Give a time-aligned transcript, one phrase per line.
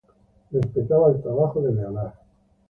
[0.51, 2.13] Respetaba el trabajo de Leonard.